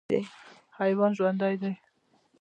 حیوان 0.77 1.11
ژوندی 1.17 1.55
دی. 1.61 1.73